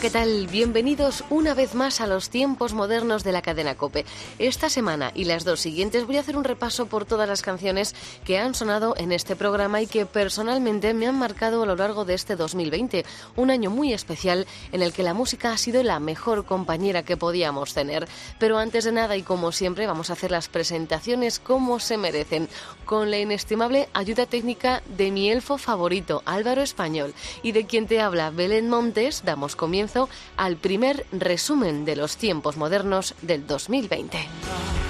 ¿Qué 0.00 0.08
tal? 0.08 0.46
Bienvenidos 0.46 1.24
una 1.28 1.52
vez 1.52 1.74
más 1.74 2.00
a 2.00 2.06
los 2.06 2.30
tiempos 2.30 2.72
modernos 2.72 3.22
de 3.22 3.32
la 3.32 3.42
cadena 3.42 3.74
Cope. 3.74 4.06
Esta 4.38 4.70
semana 4.70 5.12
y 5.14 5.24
las 5.24 5.44
dos 5.44 5.60
siguientes 5.60 6.06
voy 6.06 6.16
a 6.16 6.20
hacer 6.20 6.38
un 6.38 6.44
repaso 6.44 6.86
por 6.86 7.04
todas 7.04 7.28
las 7.28 7.42
canciones 7.42 7.94
que 8.24 8.38
han 8.38 8.54
sonado 8.54 8.94
en 8.96 9.12
este 9.12 9.36
programa 9.36 9.82
y 9.82 9.86
que 9.86 10.06
personalmente 10.06 10.94
me 10.94 11.06
han 11.06 11.18
marcado 11.18 11.62
a 11.62 11.66
lo 11.66 11.76
largo 11.76 12.06
de 12.06 12.14
este 12.14 12.34
2020, 12.34 13.04
un 13.36 13.50
año 13.50 13.68
muy 13.68 13.92
especial 13.92 14.46
en 14.72 14.80
el 14.80 14.94
que 14.94 15.02
la 15.02 15.12
música 15.12 15.52
ha 15.52 15.58
sido 15.58 15.82
la 15.82 16.00
mejor 16.00 16.46
compañera 16.46 17.02
que 17.02 17.18
podíamos 17.18 17.74
tener. 17.74 18.08
Pero 18.38 18.56
antes 18.56 18.84
de 18.84 18.92
nada 18.92 19.18
y 19.18 19.22
como 19.22 19.52
siempre 19.52 19.86
vamos 19.86 20.08
a 20.08 20.14
hacer 20.14 20.30
las 20.30 20.48
presentaciones 20.48 21.38
como 21.38 21.78
se 21.78 21.98
merecen, 21.98 22.48
con 22.86 23.10
la 23.10 23.18
inestimable 23.18 23.90
ayuda 23.92 24.24
técnica 24.24 24.82
de 24.96 25.10
mi 25.10 25.30
elfo 25.30 25.58
favorito, 25.58 26.22
Álvaro 26.24 26.62
Español, 26.62 27.12
y 27.42 27.52
de 27.52 27.66
quien 27.66 27.86
te 27.86 28.00
habla 28.00 28.30
Belén 28.30 28.70
Montes, 28.70 29.24
damos 29.26 29.56
comienzo 29.56 29.89
al 30.36 30.56
primer 30.56 31.06
resumen 31.12 31.84
de 31.84 31.96
los 31.96 32.16
tiempos 32.16 32.56
modernos 32.56 33.14
del 33.22 33.46
2020. 33.46 34.89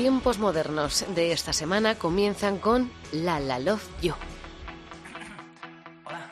Tiempos 0.00 0.38
modernos 0.38 1.04
de 1.14 1.30
esta 1.32 1.52
semana 1.52 1.94
comienzan 1.94 2.56
con 2.56 2.90
La 3.12 3.38
La 3.38 3.58
Love 3.58 3.86
You. 4.00 4.14
Hola, 6.06 6.30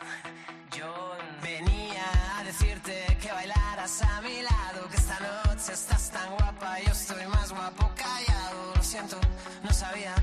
yo 0.75 1.13
venía 1.43 2.39
a 2.39 2.45
decirte 2.45 3.19
que 3.21 3.31
bailaras 3.31 4.01
a 4.01 4.23
mi 4.23 4.41
lado, 4.41 4.89
que 4.91 4.97
esta 4.97 5.19
noche 5.21 5.75
estás 5.75 6.11
tan 6.11 6.35
guapa, 6.37 6.81
yo 6.81 6.93
estoy 6.93 7.27
más 7.27 7.53
guapo 7.53 7.91
callado. 7.95 8.73
Lo 8.75 8.83
siento, 8.83 9.19
no 9.63 9.71
sabía 9.71 10.15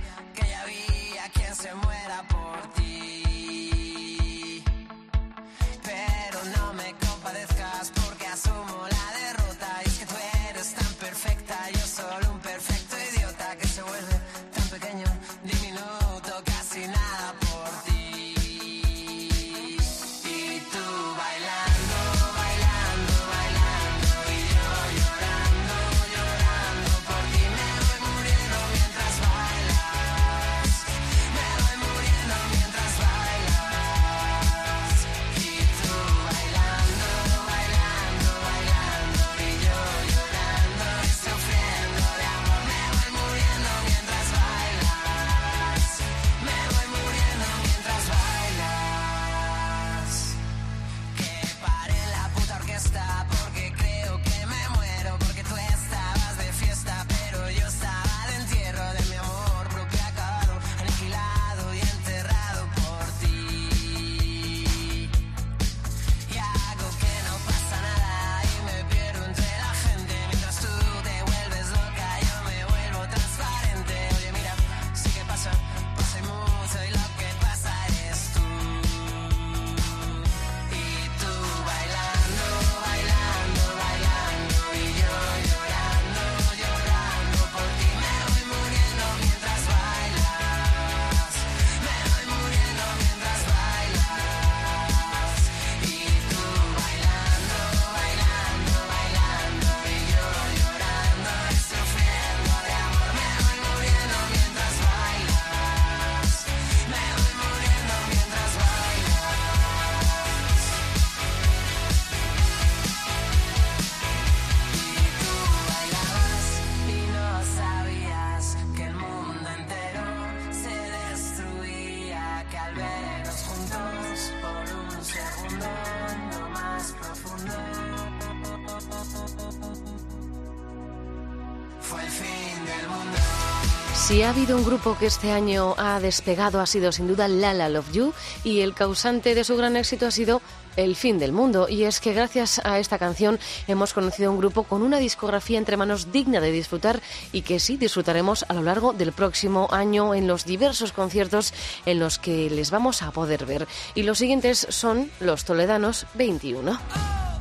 ha 134.26 134.30
habido 134.30 134.58
un 134.58 134.66
grupo 134.66 134.98
que 134.98 135.06
este 135.06 135.32
año 135.32 135.76
ha 135.78 136.00
despegado 136.00 136.60
ha 136.60 136.66
sido 136.66 136.92
sin 136.92 137.08
duda 137.08 137.28
Lala 137.28 137.70
Love 137.70 137.92
You 137.92 138.14
y 138.44 138.62
el 138.62 138.74
causante 138.74 139.36
de 139.36 139.44
su 139.44 139.56
gran 139.56 139.76
éxito 139.76 140.08
ha 140.08 140.12
sido 140.12 140.42
el 140.78 140.96
fin 140.96 141.20
del 141.20 141.32
mundo. 141.32 141.68
Y 141.70 141.84
es 141.84 142.00
que 142.00 142.14
gracias 142.14 142.60
a 142.64 142.80
esta 142.80 142.98
canción 142.98 143.40
hemos 143.68 143.94
conocido 143.94 144.32
un 144.32 144.40
grupo 144.40 144.64
con 144.64 144.82
una 144.82 144.98
discografía 144.98 145.60
entre 145.60 145.78
manos 145.78 146.12
digna 146.12 146.42
de 146.42 146.52
disfrutar 146.52 147.02
y 147.34 147.44
que 147.44 147.60
sí 147.60 147.78
disfrutaremos 147.78 148.46
a 148.48 148.54
lo 148.56 148.64
largo 148.64 148.94
del 148.94 149.12
próximo 149.12 149.68
año 149.72 150.16
en 150.16 150.28
los 150.28 150.46
diversos 150.46 150.92
conciertos 150.92 151.54
en 151.86 152.00
los 152.00 152.18
que 152.18 152.50
les 152.50 152.72
vamos 152.72 153.04
a 153.04 153.12
poder 153.12 153.46
ver. 153.46 153.68
Y 153.94 154.04
los 154.04 154.18
siguientes 154.18 154.66
son 154.70 155.12
los 155.20 155.46
Toledanos 155.46 156.08
21. 156.16 157.35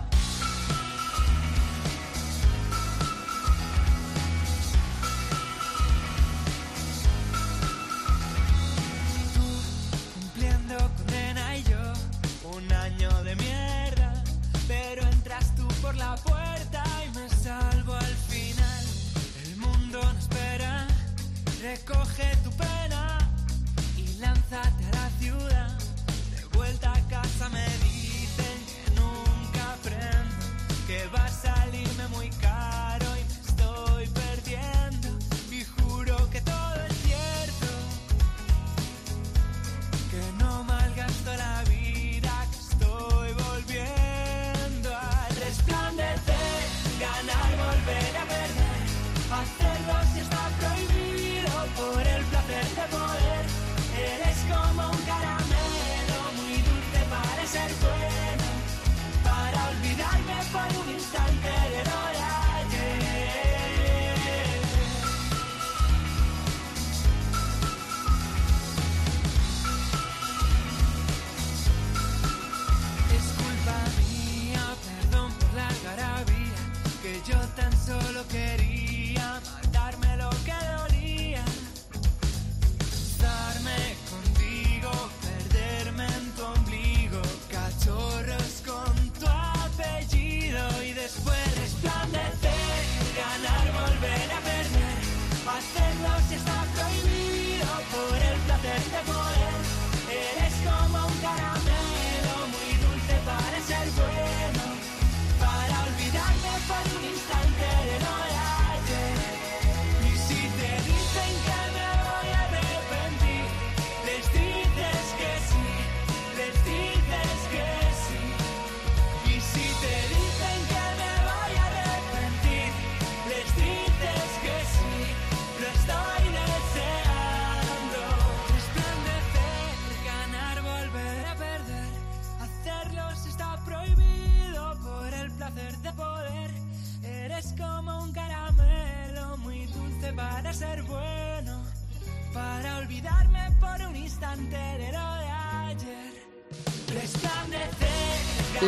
Olvidarme 142.84 143.50
por 143.60 143.88
un 143.88 143.96
instante 143.96 144.56
ayer. 144.56 144.94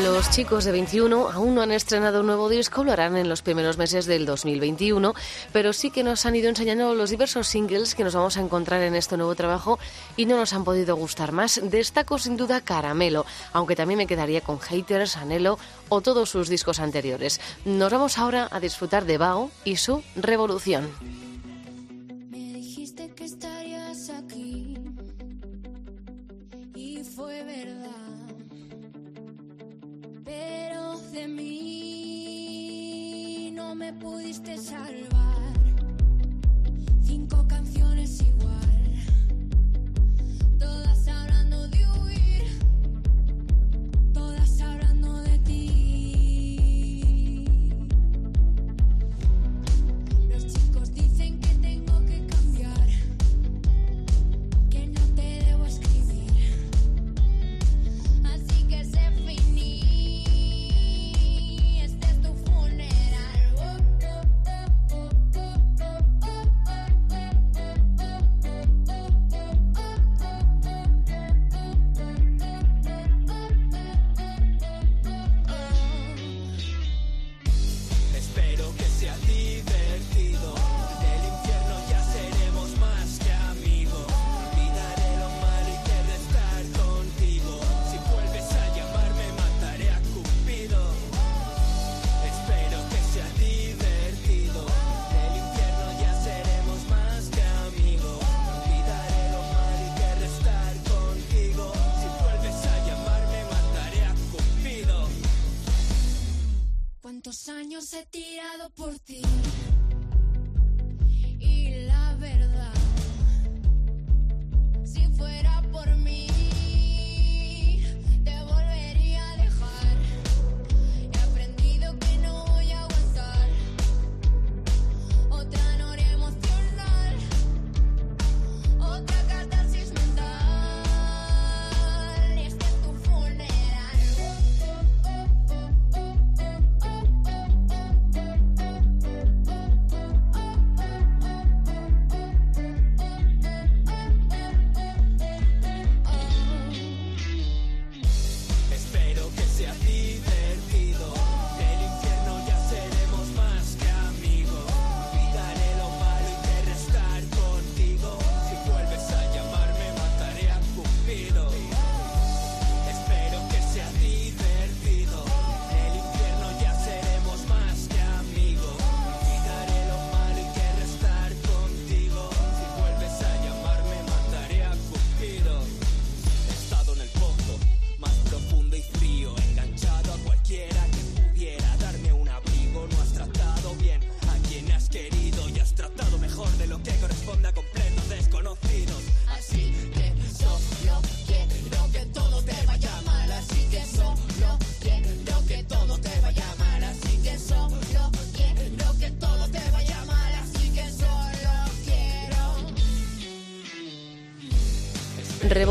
Los 0.03 0.31
chicos 0.31 0.65
de 0.65 0.73
21 0.73 1.31
aún 1.31 1.55
no 1.55 1.63
han 1.63 1.71
estrenado 1.71 2.21
un 2.21 2.27
nuevo 2.27 2.49
disco, 2.49 2.85
lo 2.85 2.93
harán 2.93 3.17
en 3.17 3.29
los 3.29 3.41
primeros 3.41 3.79
meses 3.79 4.05
del 4.05 4.27
2021, 4.27 5.15
pero 5.53 5.73
sí 5.73 5.91
que 5.91 6.03
nos 6.03 6.27
han 6.27 6.35
ido 6.35 6.49
enseñando 6.49 6.95
los 6.95 7.11
diversos 7.11 7.47
singles 7.47 7.95
que 7.95 8.05
nos 8.05 8.15
vamos 8.15 8.37
a 8.37 8.41
encontrar 8.41 8.83
en 8.83 8.95
este 8.95 9.17
nuevo 9.17 9.35
trabajo 9.35 9.79
y 10.17 10.27
no 10.27 10.37
nos 10.37 10.53
han 10.53 10.65
podido 10.65 10.97
gustar 10.97 11.33
más. 11.33 11.61
Destaco 11.63 12.19
sin 12.19 12.37
duda 12.37 12.61
Caramelo, 12.61 13.25
aunque 13.53 13.77
también 13.77 13.99
me 13.99 14.07
quedaría 14.07 14.43
con 14.43 14.59
Haters, 14.59 15.17
Anhelo 15.17 15.59
o 15.89 16.01
todos 16.03 16.29
sus 16.29 16.49
discos 16.49 16.79
anteriores. 16.79 17.41
Nos 17.65 17.91
vamos 17.91 18.19
ahora 18.19 18.49
a 18.51 18.61
disfrutar 18.61 19.07
de 19.07 19.19
Bao 19.19 19.51
y 19.65 19.77
su 19.77 20.03
Revolución. 20.15 21.26
Pero 30.25 30.99
de 31.13 31.29
mí 31.29 32.71
no 33.55 33.75
me 33.75 33.93
pudiste 33.93 34.57
salvar. 34.57 35.53
Cinco 37.03 37.47
canciones 37.47 38.23
igual, 38.23 38.76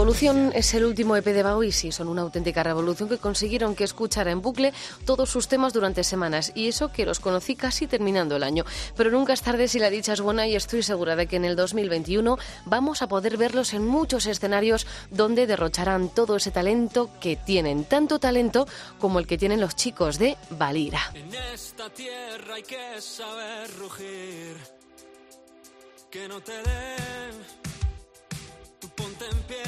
Revolución 0.05 0.51
es 0.53 0.71
el 0.75 0.85
último 0.85 1.15
EP 1.15 1.25
de 1.25 1.41
Bao 1.41 1.63
y 1.63 1.71
sí, 1.71 1.91
son 1.91 2.09
una 2.09 2.21
auténtica 2.21 2.61
revolución 2.61 3.09
que 3.09 3.17
consiguieron 3.17 3.73
que 3.73 3.83
escuchara 3.83 4.29
en 4.29 4.39
bucle 4.39 4.71
todos 5.03 5.31
sus 5.31 5.47
temas 5.47 5.73
durante 5.73 6.03
semanas 6.03 6.51
y 6.53 6.67
eso 6.67 6.91
que 6.91 7.07
los 7.07 7.19
conocí 7.19 7.55
casi 7.55 7.87
terminando 7.87 8.35
el 8.35 8.43
año. 8.43 8.65
Pero 8.95 9.09
nunca 9.09 9.33
es 9.33 9.41
tarde 9.41 9.67
si 9.67 9.79
la 9.79 9.89
dicha 9.89 10.13
es 10.13 10.21
buena 10.21 10.45
y 10.45 10.55
estoy 10.55 10.83
segura 10.83 11.15
de 11.15 11.25
que 11.25 11.37
en 11.37 11.45
el 11.45 11.55
2021 11.55 12.37
vamos 12.67 13.01
a 13.01 13.07
poder 13.07 13.37
verlos 13.37 13.73
en 13.73 13.83
muchos 13.87 14.27
escenarios 14.27 14.85
donde 15.09 15.47
derrocharán 15.47 16.09
todo 16.09 16.35
ese 16.35 16.51
talento 16.51 17.09
que 17.19 17.35
tienen, 17.35 17.83
tanto 17.83 18.19
talento 18.19 18.67
como 18.99 19.17
el 19.17 19.25
que 19.25 19.39
tienen 19.39 19.59
los 19.59 19.75
chicos 19.75 20.19
de 20.19 20.37
Valira. 20.51 21.01
En 21.15 21.33
esta 21.33 21.89
tierra 21.89 22.53
hay 22.53 22.61
que 22.61 23.01
saber 23.01 23.75
rugir, 23.79 24.55
que 26.11 26.27
no 26.27 26.39
te 26.41 26.51
den. 26.51 27.64
Ponte 29.05 29.25
en 29.29 29.41
pie, 29.43 29.63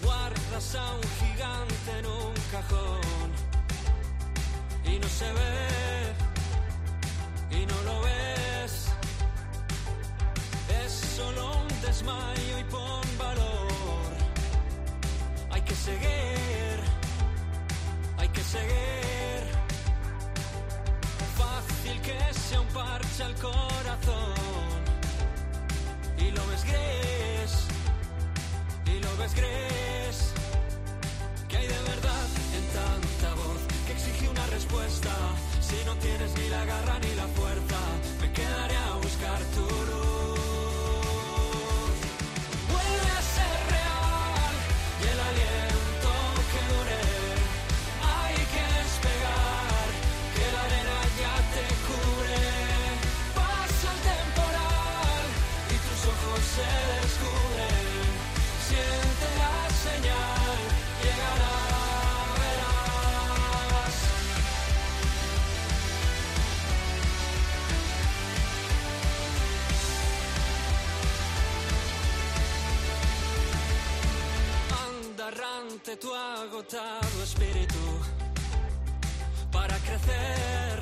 guardas 0.00 0.74
a 0.76 0.94
un 0.94 1.02
gigante 1.18 1.90
en 1.98 2.06
un 2.06 2.34
cajón 2.52 3.28
y 4.84 4.96
no 4.96 5.08
se 5.08 5.32
ve 5.32 5.58
y 7.50 7.66
no 7.66 7.82
lo 7.82 8.02
ves. 8.02 8.92
Es 10.84 10.92
solo 11.16 11.50
un 11.62 11.80
desmayo 11.80 12.58
y 12.60 12.64
pon 12.70 13.18
valor. 13.18 14.10
Hay 15.50 15.62
que 15.62 15.74
seguir 15.74 16.80
hay 18.18 18.28
que 18.28 18.42
seguir. 18.42 19.42
Fácil 21.36 22.00
que 22.02 22.34
sea 22.34 22.60
un 22.60 22.68
parche 22.68 23.24
al 23.24 23.34
corazón. 23.34 24.79
Y 26.20 26.30
lo 26.32 26.46
ves 26.48 26.64
gris, 26.64 27.52
y 28.86 29.00
lo 29.00 29.16
ves 29.16 29.34
gris. 29.34 30.32
Que 31.48 31.56
hay 31.56 31.66
de 31.66 31.82
verdad 31.92 32.26
en 32.58 32.64
tanta 32.78 33.34
voz 33.34 33.60
que 33.86 33.92
exige 33.92 34.28
una 34.28 34.46
respuesta. 34.46 35.10
Si 35.60 35.76
no 35.86 35.94
tienes 35.96 36.36
ni 36.38 36.48
la 36.48 36.64
garra 36.64 36.98
ni 36.98 37.14
la 37.14 37.26
fuerza, 37.28 37.80
me 38.20 38.32
quedaré 38.32 38.76
a 38.76 38.96
buscar 38.96 39.40
tu 39.54 39.60
luz. 39.60 39.99
Tu 76.00 76.14
agotado 76.14 77.22
espíritu. 77.22 77.84
Para 79.52 79.76
crecer 79.78 80.76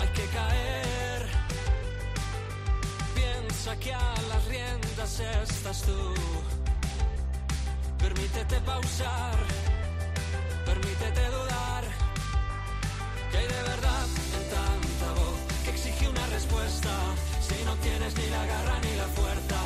hay 0.00 0.08
que 0.08 0.26
caer. 0.38 1.22
Piensa 3.14 3.76
que 3.76 3.92
a 3.94 4.14
las 4.28 4.44
riendas 4.46 5.20
estás 5.20 5.82
tú. 5.82 6.14
Permítete 7.98 8.60
pausar, 8.60 9.38
permítete 10.66 11.22
dudar. 11.36 11.84
Que 13.30 13.38
hay 13.38 13.46
de 13.46 13.62
verdad 13.72 14.06
en 14.38 14.44
tanta 14.56 15.08
voz 15.20 15.38
que 15.64 15.70
exige 15.70 16.08
una 16.08 16.26
respuesta. 16.26 16.92
Si 17.40 17.64
no 17.64 17.74
tienes 17.76 18.14
ni 18.16 18.26
la 18.28 18.44
garra 18.46 18.78
ni 18.80 18.96
la 18.96 19.08
fuerza, 19.18 19.59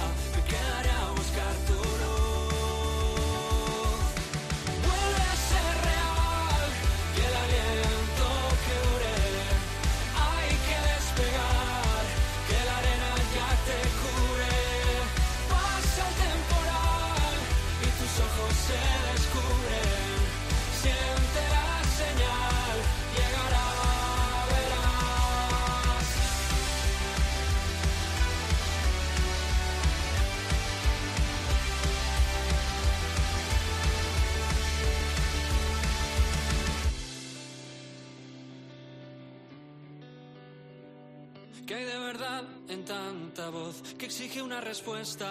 en 43.35 43.37
tanta 43.37 43.50
voz 43.50 43.83
que 43.99 44.07
exige 44.07 44.43
una 44.43 44.61
respuesta. 44.61 45.29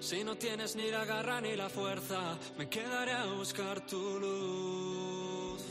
Si 0.00 0.22
no 0.24 0.36
tienes 0.36 0.76
ni 0.76 0.90
la 0.90 1.04
garra 1.04 1.40
ni 1.40 1.56
la 1.56 1.68
fuerza, 1.68 2.36
me 2.58 2.68
quedaré 2.68 3.12
a 3.12 3.24
buscar 3.26 3.80
tu 3.86 4.18
luz. 4.18 5.62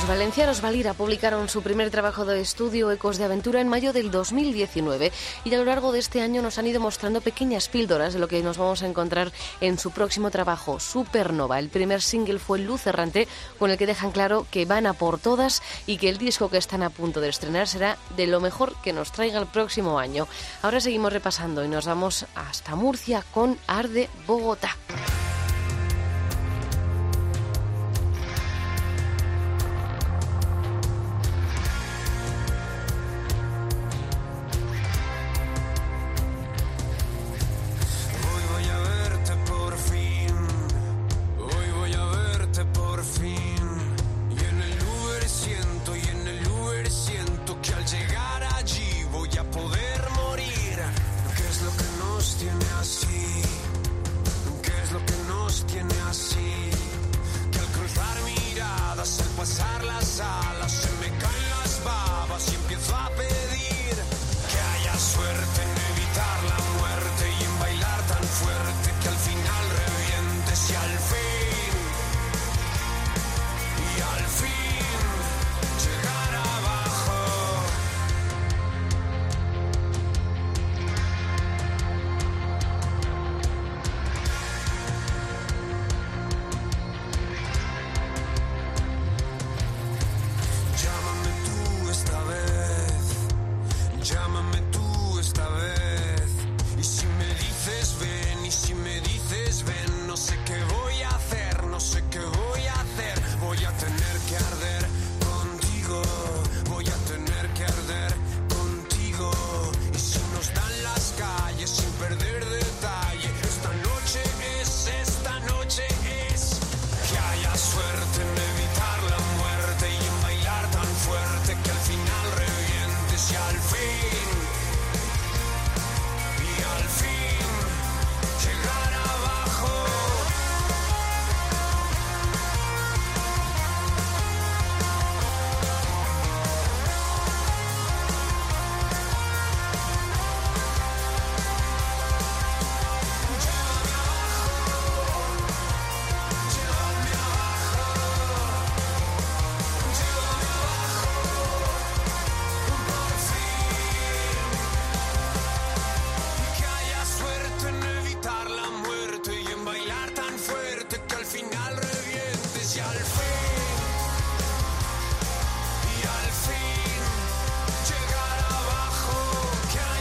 Los 0.00 0.08
valencianos 0.08 0.62
Valira 0.62 0.94
publicaron 0.94 1.50
su 1.50 1.60
primer 1.60 1.90
trabajo 1.90 2.24
de 2.24 2.40
estudio 2.40 2.90
Ecos 2.90 3.18
de 3.18 3.24
Aventura 3.24 3.60
en 3.60 3.68
mayo 3.68 3.92
del 3.92 4.10
2019 4.10 5.12
y 5.44 5.54
a 5.54 5.58
lo 5.58 5.64
largo 5.66 5.92
de 5.92 5.98
este 5.98 6.22
año 6.22 6.40
nos 6.40 6.56
han 6.56 6.66
ido 6.66 6.80
mostrando 6.80 7.20
pequeñas 7.20 7.68
píldoras 7.68 8.14
de 8.14 8.18
lo 8.18 8.26
que 8.26 8.42
nos 8.42 8.56
vamos 8.56 8.82
a 8.82 8.86
encontrar 8.86 9.30
en 9.60 9.78
su 9.78 9.90
próximo 9.90 10.30
trabajo, 10.30 10.80
Supernova. 10.80 11.58
El 11.58 11.68
primer 11.68 12.00
single 12.00 12.38
fue 12.38 12.60
Luz 12.60 12.86
Errante, 12.86 13.28
con 13.58 13.70
el 13.70 13.76
que 13.76 13.86
dejan 13.86 14.10
claro 14.10 14.46
que 14.50 14.64
van 14.64 14.86
a 14.86 14.94
por 14.94 15.18
todas 15.18 15.62
y 15.86 15.98
que 15.98 16.08
el 16.08 16.16
disco 16.16 16.48
que 16.48 16.56
están 16.56 16.82
a 16.82 16.88
punto 16.88 17.20
de 17.20 17.28
estrenar 17.28 17.68
será 17.68 17.98
de 18.16 18.26
lo 18.26 18.40
mejor 18.40 18.74
que 18.82 18.94
nos 18.94 19.12
traiga 19.12 19.38
el 19.38 19.48
próximo 19.48 19.98
año. 19.98 20.26
Ahora 20.62 20.80
seguimos 20.80 21.12
repasando 21.12 21.62
y 21.62 21.68
nos 21.68 21.84
vamos 21.84 22.24
hasta 22.34 22.74
Murcia 22.74 23.22
con 23.34 23.58
Arde 23.66 24.08
Bogotá. 24.26 24.74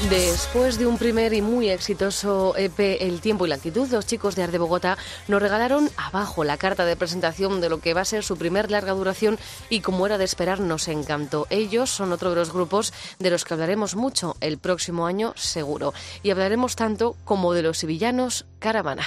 Después 0.09 0.79
de 0.79 0.87
un 0.87 0.97
primer 0.97 1.33
y 1.33 1.41
muy 1.43 1.69
exitoso 1.69 2.55
EP 2.57 2.79
El 2.99 3.21
tiempo 3.21 3.45
y 3.45 3.49
la 3.49 3.55
actitud, 3.55 3.87
los 3.89 4.07
chicos 4.07 4.35
de 4.35 4.41
Arde 4.41 4.57
Bogotá 4.57 4.97
nos 5.27 5.39
regalaron 5.39 5.91
abajo 5.97 6.43
la 6.43 6.57
carta 6.57 6.83
de 6.85 6.95
presentación 6.95 7.61
de 7.61 7.69
lo 7.69 7.79
que 7.79 7.93
va 7.93 8.01
a 8.01 8.05
ser 8.05 8.23
su 8.23 8.35
primer 8.35 8.71
larga 8.71 8.93
duración 8.93 9.37
y 9.69 9.81
como 9.81 10.07
era 10.07 10.17
de 10.17 10.25
esperar 10.25 10.61
nos 10.61 10.87
encantó. 10.87 11.45
Ellos 11.51 11.91
son 11.91 12.11
otro 12.11 12.31
de 12.31 12.37
los 12.37 12.51
grupos 12.51 12.91
de 13.19 13.29
los 13.29 13.45
que 13.45 13.53
hablaremos 13.53 13.95
mucho 13.95 14.35
el 14.41 14.57
próximo 14.57 15.05
año 15.05 15.33
seguro 15.35 15.93
y 16.23 16.31
hablaremos 16.31 16.75
tanto 16.75 17.15
como 17.23 17.53
de 17.53 17.61
los 17.61 17.77
sevillanos 17.77 18.47
Caravana. 18.57 19.03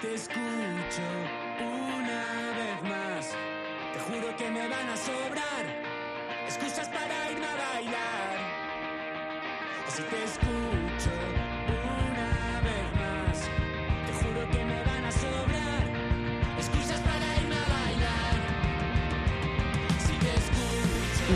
Te 0.00 0.14
escucho 0.14 1.02
una 1.60 2.24
vez 2.56 2.82
más, 2.82 3.34
te 3.92 4.00
juro 4.00 4.36
que 4.36 4.50
me 4.50 4.68
van 4.68 4.88
a 4.90 4.96
sobrar 4.96 5.96
excusas 6.46 6.88
para 6.88 7.30
irme 7.30 7.46
a 7.46 7.56
bailar. 7.56 8.36
Si 9.88 10.02
te 10.02 10.24
escucho 10.24 11.10
una 11.84 12.35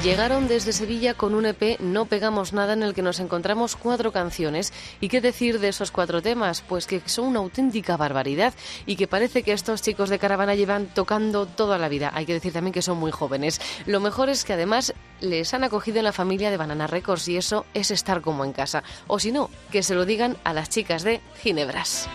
Llegaron 0.02 0.48
desde 0.48 0.72
Sevilla 0.72 1.12
con 1.12 1.34
un 1.34 1.44
EP 1.44 1.78
No 1.78 2.06
pegamos 2.06 2.54
nada 2.54 2.72
en 2.72 2.82
el 2.82 2.94
que 2.94 3.02
nos 3.02 3.20
encontramos 3.20 3.76
cuatro 3.76 4.12
canciones. 4.12 4.72
¿Y 4.98 5.08
qué 5.08 5.20
decir 5.20 5.60
de 5.60 5.68
esos 5.68 5.90
cuatro 5.90 6.22
temas? 6.22 6.62
Pues 6.62 6.86
que 6.86 7.02
son 7.04 7.26
una 7.26 7.40
auténtica 7.40 7.98
barbaridad 7.98 8.54
y 8.86 8.96
que 8.96 9.06
parece 9.06 9.42
que 9.42 9.52
estos 9.52 9.82
chicos 9.82 10.08
de 10.08 10.18
caravana 10.18 10.54
llevan 10.54 10.86
tocando 10.86 11.44
toda 11.44 11.76
la 11.76 11.90
vida. 11.90 12.12
Hay 12.14 12.24
que 12.24 12.32
decir 12.32 12.50
también 12.50 12.72
que 12.72 12.80
son 12.80 12.96
muy 12.96 13.10
jóvenes. 13.10 13.60
Lo 13.84 14.00
mejor 14.00 14.30
es 14.30 14.44
que 14.44 14.54
además 14.54 14.94
les 15.20 15.52
han 15.52 15.64
acogido 15.64 15.98
en 15.98 16.04
la 16.04 16.12
familia 16.12 16.50
de 16.50 16.56
Banana 16.56 16.86
Records 16.86 17.28
y 17.28 17.36
eso 17.36 17.66
es 17.74 17.90
estar 17.90 18.22
como 18.22 18.46
en 18.46 18.54
casa. 18.54 18.82
O 19.06 19.18
si 19.18 19.32
no, 19.32 19.50
que 19.70 19.82
se 19.82 19.94
lo 19.94 20.06
digan 20.06 20.38
a 20.44 20.54
las 20.54 20.70
chicas 20.70 21.02
de 21.02 21.20
Ginebras. 21.42 22.08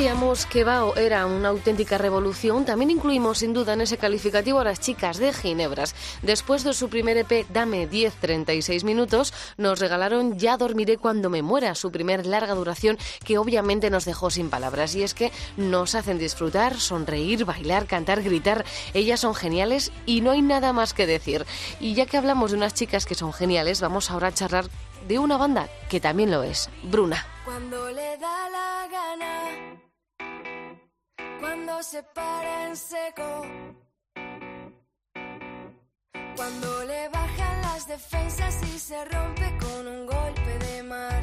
Decíamos 0.00 0.46
que 0.46 0.64
Bao 0.64 0.96
era 0.96 1.26
una 1.26 1.50
auténtica 1.50 1.98
revolución, 1.98 2.64
también 2.64 2.90
incluimos 2.90 3.40
sin 3.40 3.52
duda 3.52 3.74
en 3.74 3.82
ese 3.82 3.98
calificativo 3.98 4.58
a 4.58 4.64
las 4.64 4.80
chicas 4.80 5.18
de 5.18 5.30
Ginebras. 5.30 5.94
Después 6.22 6.64
de 6.64 6.72
su 6.72 6.88
primer 6.88 7.18
EP 7.18 7.46
Dame 7.50 7.86
10 7.86 8.14
36 8.14 8.84
minutos, 8.84 9.34
nos 9.58 9.78
regalaron 9.78 10.38
Ya 10.38 10.56
dormiré 10.56 10.96
cuando 10.96 11.28
me 11.28 11.42
muera, 11.42 11.74
su 11.74 11.92
primer 11.92 12.24
larga 12.24 12.54
duración 12.54 12.96
que 13.26 13.36
obviamente 13.36 13.90
nos 13.90 14.06
dejó 14.06 14.30
sin 14.30 14.48
palabras. 14.48 14.94
Y 14.94 15.02
es 15.02 15.12
que 15.12 15.32
nos 15.58 15.94
hacen 15.94 16.16
disfrutar, 16.16 16.80
sonreír, 16.80 17.44
bailar, 17.44 17.84
cantar, 17.86 18.22
gritar. 18.22 18.64
Ellas 18.94 19.20
son 19.20 19.34
geniales 19.34 19.92
y 20.06 20.22
no 20.22 20.30
hay 20.30 20.40
nada 20.40 20.72
más 20.72 20.94
que 20.94 21.06
decir. 21.06 21.44
Y 21.78 21.92
ya 21.92 22.06
que 22.06 22.16
hablamos 22.16 22.52
de 22.52 22.56
unas 22.56 22.72
chicas 22.72 23.04
que 23.04 23.14
son 23.14 23.34
geniales, 23.34 23.82
vamos 23.82 24.10
ahora 24.10 24.28
a 24.28 24.32
charlar 24.32 24.64
de 25.06 25.18
una 25.18 25.36
banda 25.36 25.68
que 25.90 26.00
también 26.00 26.30
lo 26.30 26.42
es, 26.42 26.70
Bruna. 26.84 27.26
Cuando 27.44 27.90
le 27.90 28.16
da 28.16 28.48
la 28.48 28.88
gana, 28.90 29.69
cuando 31.40 31.82
se 31.82 32.02
para 32.02 32.68
en 32.68 32.76
seco, 32.76 33.46
cuando 36.36 36.84
le 36.84 37.08
bajan 37.08 37.62
las 37.62 37.88
defensas 37.88 38.62
y 38.62 38.78
se 38.78 39.04
rompe 39.06 39.56
con 39.58 39.86
un 39.88 40.06
golpe 40.06 40.58
de 40.66 40.82
mar, 40.82 41.22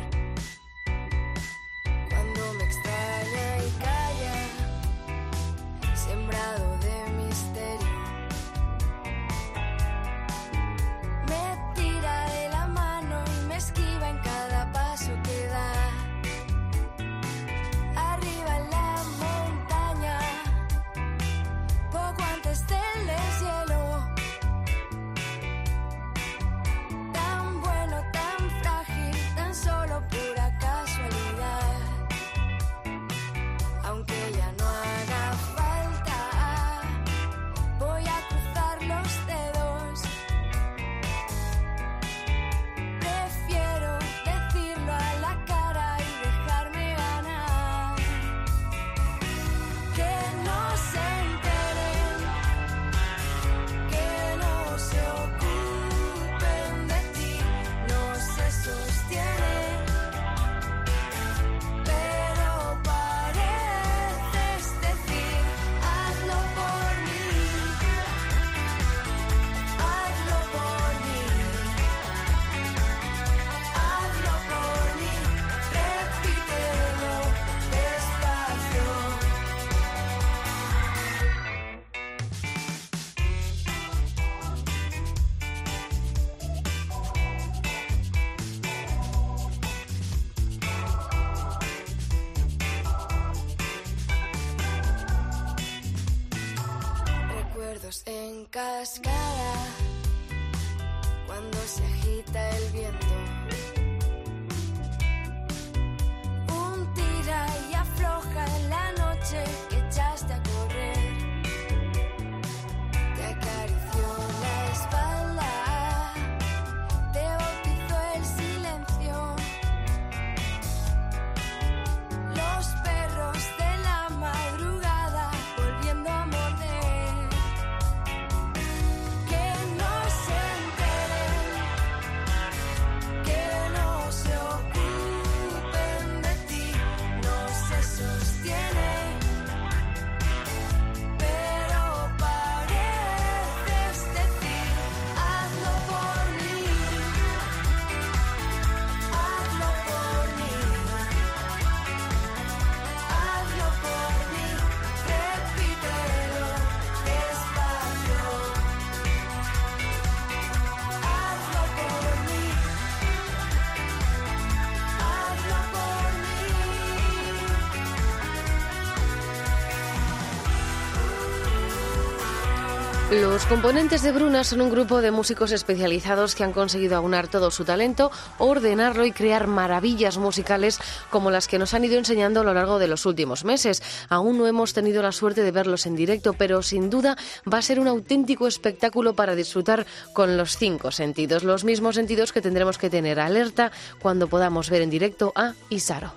Los 173.38 173.46
componentes 173.46 174.02
de 174.02 174.12
Bruna 174.12 174.44
son 174.44 174.62
un 174.62 174.72
grupo 174.72 175.00
de 175.00 175.12
músicos 175.12 175.52
especializados 175.52 176.34
que 176.34 176.44
han 176.44 176.54
conseguido 176.54 176.98
aunar 176.98 177.28
todo 177.28 177.52
su 177.52 177.66
talento, 177.66 178.10
ordenarlo 178.40 179.06
y 179.06 179.12
crear 179.12 179.46
maravillas 179.46 180.18
musicales 180.18 180.80
como 181.12 181.30
las 181.30 181.48
que 181.48 181.60
nos 181.60 181.76
han 181.76 181.86
ido 181.86 182.00
enseñando 182.00 182.40
a 182.40 182.44
lo 182.44 182.56
largo 182.56 182.80
de 182.80 182.88
los 182.88 183.06
últimos 183.06 183.46
meses. 183.46 183.84
Aún 184.10 184.40
no 184.40 184.48
hemos 184.48 184.74
tenido 184.74 185.04
la 185.04 185.12
suerte 185.12 185.44
de 185.44 185.52
verlos 185.52 185.86
en 185.86 185.96
directo, 185.96 186.34
pero 186.34 186.64
sin 186.64 186.90
duda 186.90 187.16
va 187.54 187.60
a 187.60 187.62
ser 187.62 187.80
un 187.80 187.88
auténtico 187.88 188.48
espectáculo 188.48 189.14
para 189.14 189.36
disfrutar 189.36 189.86
con 190.14 190.36
los 190.36 190.58
cinco 190.58 190.90
sentidos, 190.90 191.44
los 191.44 191.64
mismos 191.64 191.94
sentidos 191.94 192.34
que 192.34 192.42
tendremos 192.42 192.80
que 192.80 192.90
tener 192.90 193.20
alerta 193.20 193.72
cuando 194.00 194.28
podamos 194.28 194.72
ver 194.72 194.82
en 194.82 194.90
directo 194.90 195.32
a 195.36 195.54
Isaro. 195.70 196.12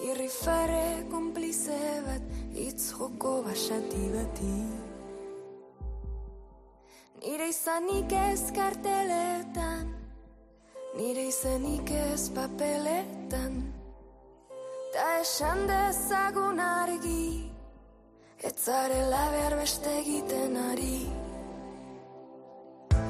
Irrifare 0.00 1.04
konplize 1.10 1.78
bat 2.06 2.22
Itz 2.56 2.92
joko 2.96 3.42
basati 3.44 4.06
bati 4.14 4.56
Nire 7.20 7.48
izanik 7.52 8.12
ez 8.12 8.48
karteletan 8.56 9.92
Nire 10.96 11.26
izanik 11.28 11.92
ez 11.92 12.30
papeletan 12.32 13.60
Ta 14.94 15.06
esan 15.20 15.66
dezagun 15.68 16.64
argi 16.64 17.50
Ez 18.40 18.56
zarela 18.56 19.26
behar 19.36 19.58
beste 19.60 19.98
egiten 20.00 20.56
ari 20.70 21.00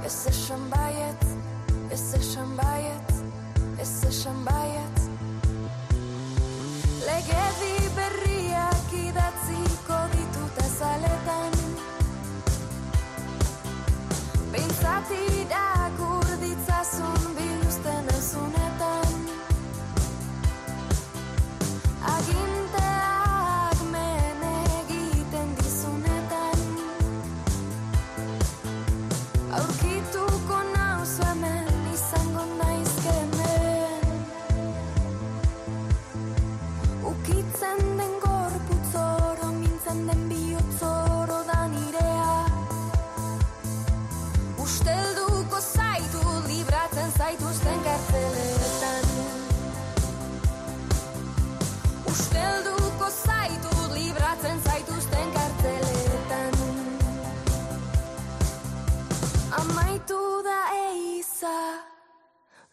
Ez 0.05 0.27
esan 0.27 0.65
baiet, 0.73 1.25
ez 1.93 2.15
esan 2.19 2.57
baiet, 2.59 3.13
ez 3.79 3.93
esan 4.09 4.43
baiet 4.45 4.90
Legedi 7.01 7.77
berriak 7.97 8.91
idatziko 8.93 10.01
ditut 10.13 10.59
azaletan. 10.67 11.57
Behintzat 14.53 15.15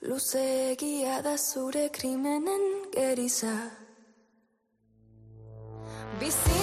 Luzegia 0.08 1.22
da 1.22 1.36
zure 1.38 1.90
krimenen 1.90 2.64
geriza. 2.94 3.56
Bizi 6.20 6.60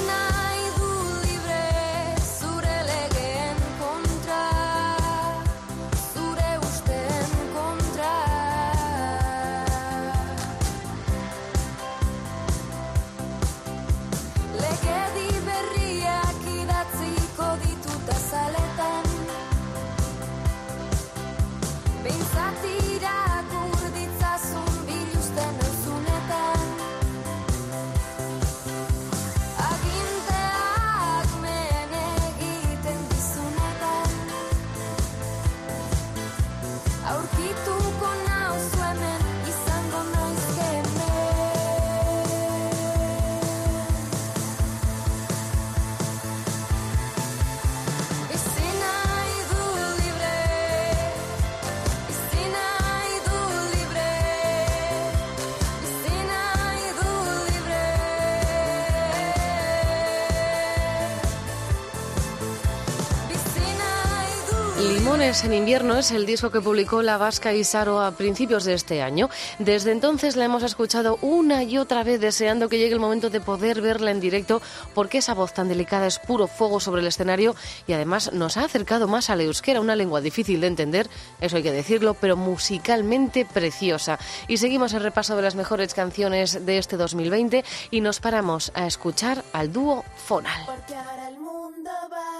en 65.42 65.52
invierno 65.52 65.96
es 65.96 66.12
el 66.12 66.26
disco 66.26 66.52
que 66.52 66.60
publicó 66.60 67.02
la 67.02 67.16
vasca 67.16 67.52
Isaro 67.52 68.00
a 68.00 68.12
principios 68.12 68.64
de 68.64 68.74
este 68.74 69.02
año. 69.02 69.28
Desde 69.58 69.90
entonces 69.90 70.36
la 70.36 70.44
hemos 70.44 70.62
escuchado 70.62 71.18
una 71.22 71.64
y 71.64 71.76
otra 71.76 72.04
vez 72.04 72.20
deseando 72.20 72.68
que 72.68 72.78
llegue 72.78 72.92
el 72.92 73.00
momento 73.00 73.30
de 73.30 73.40
poder 73.40 73.80
verla 73.80 74.12
en 74.12 74.20
directo 74.20 74.62
porque 74.94 75.18
esa 75.18 75.34
voz 75.34 75.52
tan 75.52 75.68
delicada 75.68 76.06
es 76.06 76.20
puro 76.20 76.46
fuego 76.46 76.78
sobre 76.78 77.00
el 77.00 77.08
escenario 77.08 77.56
y 77.88 77.94
además 77.94 78.32
nos 78.32 78.56
ha 78.56 78.64
acercado 78.64 79.08
más 79.08 79.28
al 79.28 79.40
euskera, 79.40 79.80
una 79.80 79.96
lengua 79.96 80.20
difícil 80.20 80.60
de 80.60 80.68
entender, 80.68 81.08
eso 81.40 81.56
hay 81.56 81.64
que 81.64 81.72
decirlo, 81.72 82.14
pero 82.14 82.36
musicalmente 82.36 83.44
preciosa. 83.44 84.20
Y 84.46 84.58
seguimos 84.58 84.92
el 84.92 85.02
repaso 85.02 85.34
de 85.34 85.42
las 85.42 85.56
mejores 85.56 85.94
canciones 85.94 86.64
de 86.64 86.78
este 86.78 86.96
2020 86.96 87.64
y 87.90 88.00
nos 88.02 88.20
paramos 88.20 88.70
a 88.74 88.86
escuchar 88.86 89.42
al 89.52 89.72
dúo 89.72 90.04
Fonal. 90.16 90.64
Porque 90.66 90.94
ahora 90.94 91.28
el 91.28 91.38
mundo 91.38 91.90
va. 92.12 92.34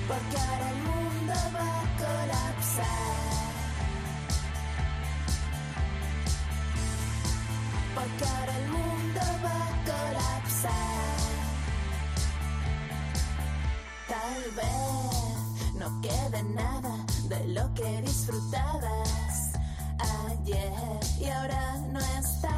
Porque 0.07 0.37
ahora 0.37 0.69
el 0.69 0.79
mundo 0.89 1.33
va 1.55 1.67
a 1.79 1.87
colapsar. 2.03 2.85
Porque 7.95 8.25
ahora 8.25 8.57
el 8.57 8.67
mundo 8.69 9.21
va 9.45 9.57
a 9.65 9.73
colapsar. 9.91 10.71
Tal 14.13 14.41
vez 14.59 15.73
no 15.75 16.01
quede 16.01 16.43
nada 16.43 17.05
de 17.27 17.47
lo 17.49 17.73
que 17.73 18.01
disfrutabas 18.01 19.42
ayer 20.31 20.99
y 21.19 21.29
ahora 21.29 21.77
no 21.91 21.99
está 21.99 22.55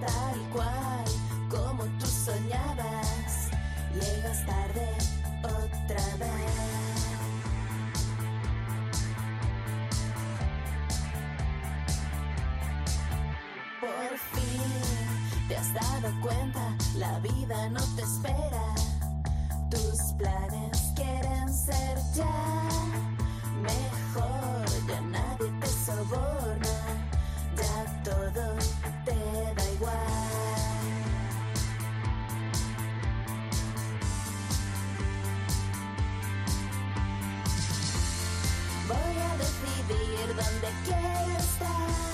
tal 0.00 0.40
cual 0.52 1.04
como 1.50 1.84
tú 1.98 2.06
soñabas. 2.06 3.50
Llegas 3.94 4.44
tarde 4.46 4.88
otra 5.42 6.16
vez. 6.16 6.74
Por 13.80 14.18
fin 14.32 15.48
te 15.48 15.56
has 15.56 15.72
dado 15.74 16.20
cuenta, 16.20 16.76
la 16.96 17.18
vida 17.20 17.68
no 17.70 17.80
te 17.96 18.02
espera. 18.02 18.74
Tus 19.70 20.12
planes 20.18 20.92
quieren 20.94 21.52
ser 21.52 21.98
ya 22.14 22.64
mejor, 23.62 24.64
ya 24.88 25.00
te 25.10 25.23
ya 27.56 28.02
todo 28.04 28.56
te 29.04 29.14
da 29.56 29.64
igual. 29.72 29.94
Voy 38.88 39.16
a 39.18 39.36
decidir 39.38 40.26
dónde 40.28 40.68
quiero 40.84 41.38
estar. 41.38 42.12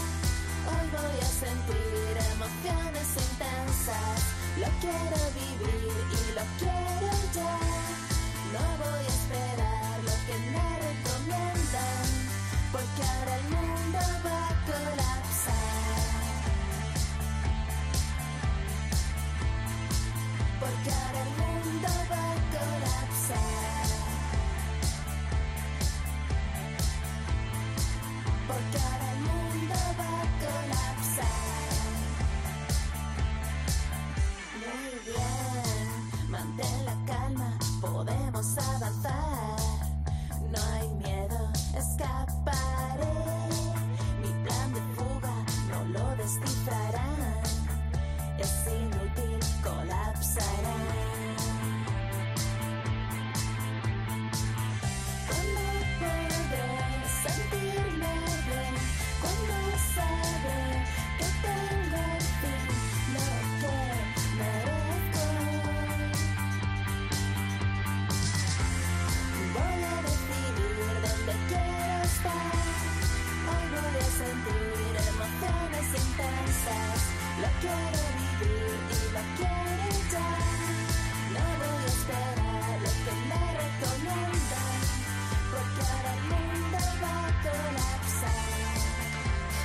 Hoy 0.71 0.87
voy 0.93 1.21
a 1.21 1.31
sentir 1.45 2.15
emociones 2.35 3.09
intensas. 3.29 4.21
Lo 4.57 4.69
quiero 4.81 5.19
vivir 5.35 5.95
y 6.13 6.33
lo 6.35 6.43
quiero 6.59 7.13
ya. 7.35 7.70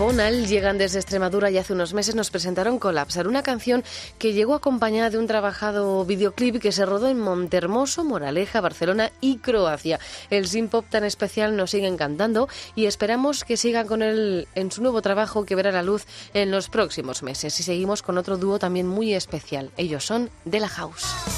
Llegan 0.05 0.77
desde 0.77 0.99
Extremadura 0.99 1.49
y 1.49 1.57
hace 1.57 1.73
unos 1.73 1.95
meses 1.95 2.13
nos 2.13 2.29
presentaron 2.29 2.77
Colapsar, 2.77 3.27
una 3.27 3.41
canción 3.41 3.83
que 4.19 4.33
llegó 4.33 4.53
acompañada 4.53 5.09
de 5.09 5.17
un 5.17 5.25
trabajado 5.25 6.05
videoclip 6.05 6.61
que 6.61 6.71
se 6.71 6.85
rodó 6.85 7.07
en 7.07 7.19
Montermoso, 7.19 8.03
Moraleja, 8.03 8.61
Barcelona 8.61 9.11
y 9.19 9.39
Croacia. 9.39 9.99
El 10.29 10.47
synth 10.47 10.69
pop 10.69 10.85
tan 10.87 11.05
especial 11.05 11.57
nos 11.57 11.71
sigue 11.71 11.87
encantando 11.87 12.47
y 12.75 12.85
esperamos 12.85 13.43
que 13.43 13.57
sigan 13.57 13.87
con 13.87 14.03
él 14.03 14.47
en 14.53 14.71
su 14.71 14.83
nuevo 14.83 15.01
trabajo 15.01 15.43
que 15.43 15.55
verá 15.55 15.71
la 15.71 15.81
luz 15.81 16.05
en 16.35 16.51
los 16.51 16.69
próximos 16.69 17.23
meses. 17.23 17.59
Y 17.59 17.63
seguimos 17.63 18.03
con 18.03 18.19
otro 18.19 18.37
dúo 18.37 18.59
también 18.59 18.87
muy 18.87 19.15
especial. 19.15 19.71
Ellos 19.75 20.05
son 20.05 20.29
De 20.45 20.59
La 20.59 20.69
House. 20.69 21.34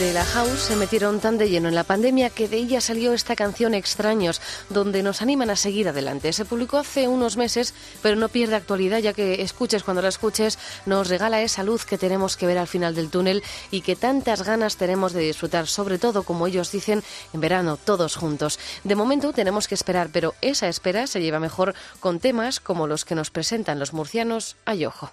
De 0.00 0.14
la 0.14 0.24
house 0.24 0.60
se 0.60 0.76
metieron 0.76 1.20
tan 1.20 1.36
de 1.36 1.50
lleno 1.50 1.68
en 1.68 1.74
la 1.74 1.84
pandemia 1.84 2.30
que 2.30 2.48
de 2.48 2.56
ella 2.56 2.80
salió 2.80 3.12
esta 3.12 3.36
canción 3.36 3.74
Extraños, 3.74 4.40
donde 4.70 5.02
nos 5.02 5.20
animan 5.20 5.50
a 5.50 5.56
seguir 5.56 5.90
adelante. 5.90 6.32
Se 6.32 6.46
publicó 6.46 6.78
hace 6.78 7.06
unos 7.06 7.36
meses, 7.36 7.74
pero 8.00 8.16
no 8.16 8.30
pierde 8.30 8.56
actualidad, 8.56 9.00
ya 9.00 9.12
que 9.12 9.42
escuches 9.42 9.84
cuando 9.84 10.00
la 10.00 10.08
escuches, 10.08 10.58
nos 10.86 11.10
regala 11.10 11.42
esa 11.42 11.64
luz 11.64 11.84
que 11.84 11.98
tenemos 11.98 12.38
que 12.38 12.46
ver 12.46 12.56
al 12.56 12.66
final 12.66 12.94
del 12.94 13.10
túnel 13.10 13.42
y 13.70 13.82
que 13.82 13.94
tantas 13.94 14.42
ganas 14.42 14.78
tenemos 14.78 15.12
de 15.12 15.20
disfrutar, 15.20 15.66
sobre 15.66 15.98
todo, 15.98 16.22
como 16.22 16.46
ellos 16.46 16.72
dicen, 16.72 17.04
en 17.34 17.40
verano, 17.42 17.76
todos 17.76 18.16
juntos. 18.16 18.58
De 18.84 18.96
momento 18.96 19.34
tenemos 19.34 19.68
que 19.68 19.74
esperar, 19.74 20.08
pero 20.10 20.32
esa 20.40 20.68
espera 20.68 21.08
se 21.08 21.20
lleva 21.20 21.40
mejor 21.40 21.74
con 22.00 22.20
temas 22.20 22.58
como 22.58 22.86
los 22.86 23.04
que 23.04 23.14
nos 23.14 23.30
presentan 23.30 23.78
los 23.78 23.92
murcianos 23.92 24.56
a 24.64 24.74
Yojo. 24.74 25.12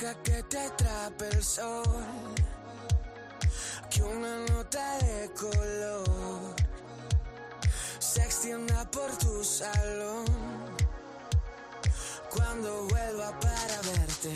Que 0.00 0.42
te 0.44 0.58
atrape 0.58 1.28
el 1.28 1.44
sol, 1.44 1.84
que 3.90 4.02
una 4.02 4.46
nota 4.46 4.96
de 4.96 5.30
color 5.38 6.54
se 7.98 8.22
extienda 8.22 8.90
por 8.90 9.14
tu 9.18 9.44
salón. 9.44 10.24
Cuando 12.30 12.88
vuelva 12.88 13.38
para 13.40 13.76
verte, 13.92 14.32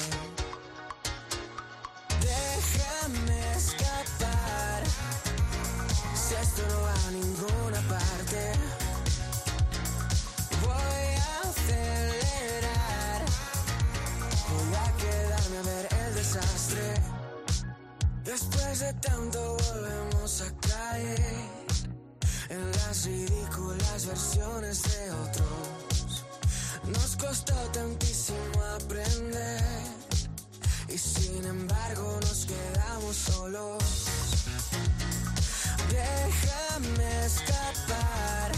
déjame 2.21 3.53
escapar. 3.57 4.83
Si 6.15 6.35
esto 6.35 6.63
no 6.69 6.83
va 6.83 6.93
a 6.93 7.11
ninguna 7.11 7.81
parte. 7.89 8.84
A 15.57 15.63
ver 15.63 15.89
el 16.07 16.15
desastre. 16.15 16.95
Después 18.25 18.81
de 18.81 18.93
tanto 18.95 19.57
volvemos 19.69 20.43
a 20.43 20.69
caer 20.69 21.55
en 22.49 22.71
las 22.73 23.05
ridículas 23.05 24.07
versiones 24.07 24.83
de 24.83 25.11
otros. 25.11 26.25
Nos 26.85 27.17
costó 27.17 27.55
tantísimo 27.73 28.63
aprender 28.81 29.63
y 30.89 30.99
sin 30.99 31.45
embargo 31.45 32.19
nos 32.23 32.47
quedamos 32.47 33.17
solos. 33.17 33.85
Déjame 35.89 37.27
escapar. 37.27 38.53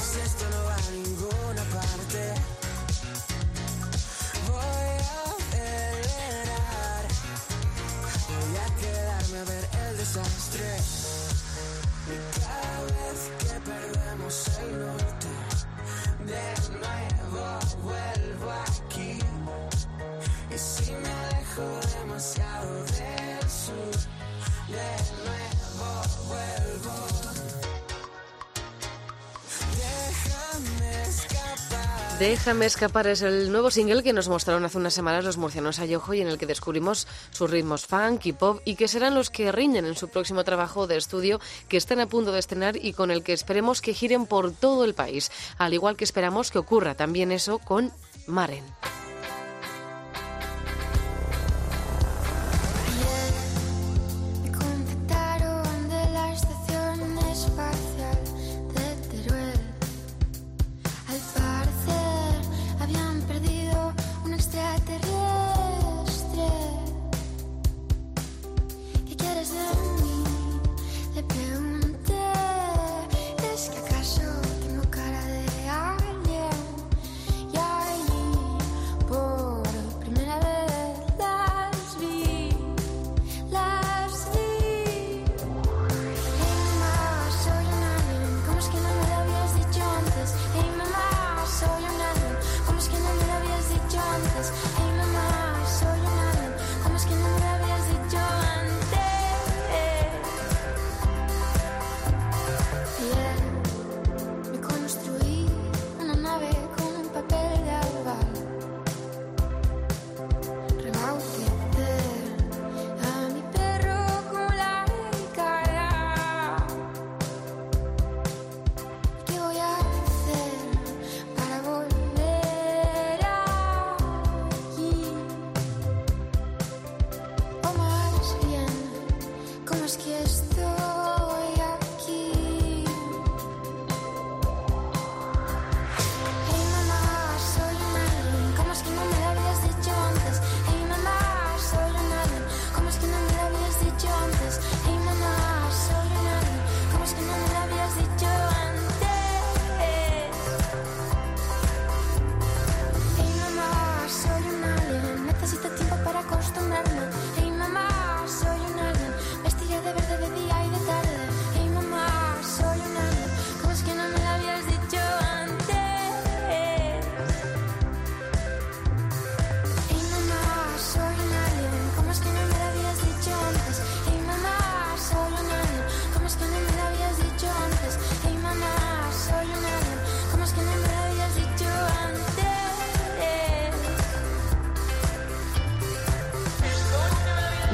Si 0.00 0.20
esto 0.20 0.44
no 0.50 0.64
va 0.64 0.74
a 0.76 0.90
ninguna 0.90 1.62
parte, 1.76 2.07
desastre. 9.98 10.76
Y 12.06 12.16
cada 12.40 12.80
vez 12.84 13.20
que 13.40 13.54
perdemos 13.68 14.34
el 14.62 14.78
norte, 14.78 15.32
de 16.24 16.46
nuevo 16.78 17.44
vuelvo 17.82 18.50
aquí. 18.66 19.18
Y 20.54 20.58
si 20.58 20.92
me 20.92 21.08
alejo 21.08 21.66
demasiado 21.98 22.74
del 22.84 23.50
sur, 23.50 23.94
de 24.68 24.88
nuevo 25.24 25.90
vuelvo. 26.28 27.67
Déjame 32.18 32.66
escapar 32.66 33.06
es 33.06 33.22
el 33.22 33.52
nuevo 33.52 33.70
single 33.70 34.02
que 34.02 34.12
nos 34.12 34.28
mostraron 34.28 34.64
hace 34.64 34.76
unas 34.76 34.92
semanas 34.92 35.24
los 35.24 35.36
murcianos 35.36 35.78
Ayojo 35.78 36.14
y 36.14 36.20
en 36.20 36.26
el 36.26 36.36
que 36.36 36.46
descubrimos 36.46 37.06
sus 37.30 37.48
ritmos 37.48 37.86
funk 37.86 38.26
y 38.26 38.32
pop 38.32 38.60
y 38.64 38.74
que 38.74 38.88
serán 38.88 39.14
los 39.14 39.30
que 39.30 39.52
rinden 39.52 39.86
en 39.86 39.94
su 39.94 40.08
próximo 40.08 40.42
trabajo 40.42 40.88
de 40.88 40.96
estudio 40.96 41.40
que 41.68 41.76
están 41.76 42.00
a 42.00 42.08
punto 42.08 42.32
de 42.32 42.40
estrenar 42.40 42.76
y 42.76 42.92
con 42.92 43.12
el 43.12 43.22
que 43.22 43.32
esperemos 43.32 43.80
que 43.80 43.94
giren 43.94 44.26
por 44.26 44.50
todo 44.50 44.84
el 44.84 44.94
país, 44.94 45.30
al 45.58 45.74
igual 45.74 45.96
que 45.96 46.02
esperamos 46.02 46.50
que 46.50 46.58
ocurra 46.58 46.96
también 46.96 47.30
eso 47.30 47.60
con 47.60 47.92
Maren. 48.26 48.64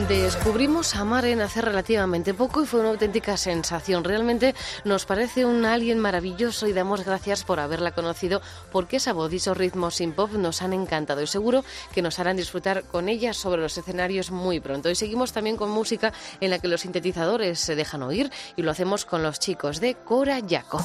Descubrimos 0.08 0.96
a 0.96 1.04
Maren 1.04 1.40
hace 1.40 1.62
relativamente 1.62 2.34
poco 2.34 2.62
y 2.62 2.66
fue 2.66 2.80
una 2.80 2.90
auténtica 2.90 3.38
sensación. 3.38 4.04
Realmente 4.04 4.54
nos 4.84 5.06
parece 5.06 5.46
un 5.46 5.64
alien 5.64 5.98
maravilloso 5.98 6.66
y 6.66 6.74
damos 6.74 7.06
gracias 7.06 7.42
por 7.42 7.58
haberla 7.58 7.92
conocido 7.92 8.42
porque 8.70 8.96
esa 8.96 9.14
voz 9.14 9.32
y 9.32 9.36
esos 9.36 9.56
ritmos 9.56 9.94
sin 9.94 10.12
pop 10.12 10.32
nos 10.32 10.60
han 10.60 10.74
encantado 10.74 11.22
y 11.22 11.26
seguro 11.26 11.64
que 11.94 12.02
nos 12.02 12.18
harán 12.18 12.36
disfrutar 12.36 12.84
con 12.84 13.08
ella 13.08 13.32
sobre 13.32 13.62
los 13.62 13.78
escenarios 13.78 14.30
muy 14.30 14.60
pronto. 14.60 14.90
Y 14.90 14.94
seguimos 14.94 15.32
también 15.32 15.56
con 15.56 15.70
música 15.70 16.12
en 16.40 16.50
la 16.50 16.58
que 16.58 16.68
los 16.68 16.82
sintetizadores 16.82 17.58
se 17.58 17.74
dejan 17.74 18.02
oír 18.02 18.30
y 18.56 18.62
lo 18.62 18.72
hacemos 18.72 19.06
con 19.06 19.22
los 19.22 19.40
chicos 19.40 19.80
de 19.80 19.94
Cora 19.94 20.38
Yaco. 20.38 20.84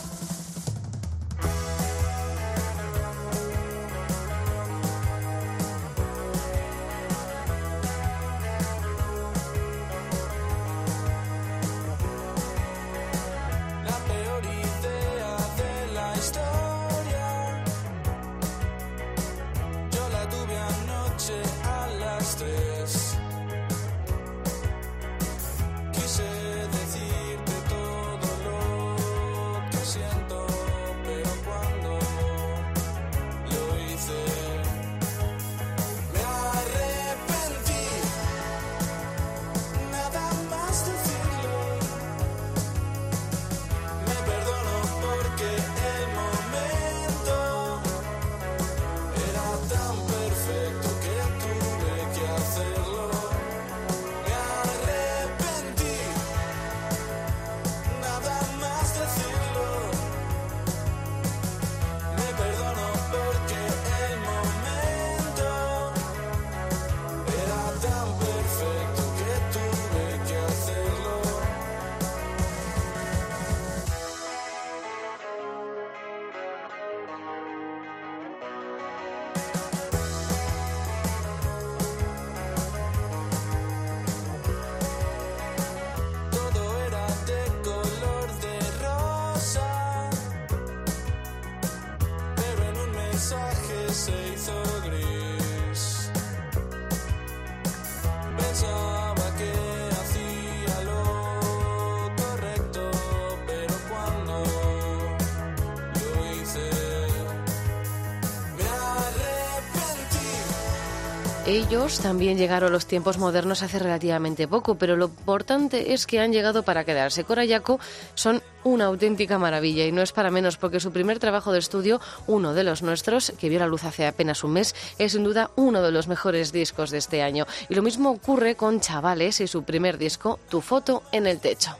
Ellos 111.69 111.99
también 111.99 112.39
llegaron 112.39 112.71
los 112.71 112.87
tiempos 112.87 113.19
modernos 113.19 113.61
hace 113.61 113.77
relativamente 113.77 114.47
poco, 114.47 114.73
pero 114.73 114.97
lo 114.97 115.05
importante 115.05 115.93
es 115.93 116.07
que 116.07 116.19
han 116.19 116.33
llegado 116.33 116.63
para 116.63 116.83
quedarse. 116.83 117.23
Cora 117.23 117.45
y 117.45 117.49
Jaco 117.49 117.79
son 118.15 118.41
una 118.63 118.85
auténtica 118.85 119.37
maravilla 119.37 119.85
y 119.85 119.91
no 119.91 120.01
es 120.01 120.11
para 120.11 120.31
menos 120.31 120.57
porque 120.57 120.79
su 120.79 120.91
primer 120.91 121.19
trabajo 121.19 121.51
de 121.51 121.59
estudio, 121.59 122.01
uno 122.25 122.55
de 122.55 122.63
los 122.63 122.81
nuestros, 122.81 123.33
que 123.39 123.49
vio 123.49 123.59
la 123.59 123.67
luz 123.67 123.83
hace 123.83 124.07
apenas 124.07 124.43
un 124.43 124.53
mes, 124.53 124.73
es 124.97 125.11
sin 125.11 125.23
duda 125.23 125.51
uno 125.57 125.83
de 125.83 125.91
los 125.91 126.07
mejores 126.07 126.51
discos 126.51 126.89
de 126.89 126.97
este 126.97 127.21
año. 127.21 127.45
Y 127.69 127.75
lo 127.75 127.83
mismo 127.83 128.09
ocurre 128.09 128.55
con 128.55 128.79
Chavales 128.79 129.39
y 129.39 129.45
su 129.45 129.61
primer 129.61 129.99
disco, 129.99 130.39
Tu 130.49 130.61
foto 130.61 131.03
en 131.11 131.27
el 131.27 131.39
techo. 131.39 131.77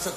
Se 0.00 0.08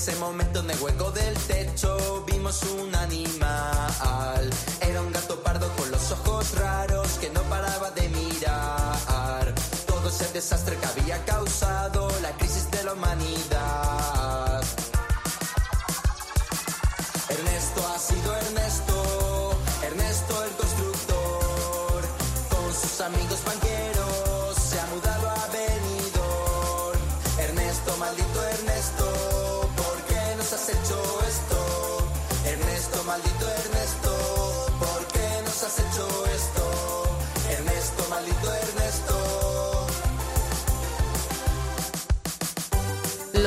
ese 0.00 0.16
momento 0.16 0.60
en 0.60 0.70
el 0.70 0.80
hueco 0.80 1.10
del 1.10 1.34
techo 1.40 2.24
vimos 2.26 2.62
un 2.62 2.94
animal. 2.94 4.50
Era 4.80 5.02
un 5.02 5.12
gato 5.12 5.42
pardo 5.42 5.68
con 5.76 5.90
los 5.90 6.10
ojos 6.12 6.54
raros 6.54 7.18
que 7.20 7.28
no 7.28 7.42
paraba 7.42 7.90
de 7.90 8.08
mirar. 8.08 9.54
Todo 9.86 10.08
ese 10.08 10.32
desastre 10.32 10.76
que 10.76 10.86
había 10.86 11.22
causado 11.26 12.08
la 12.22 12.30
crisis 12.38 12.70
de 12.70 12.82
la 12.84 12.94
humanidad. 12.94 14.19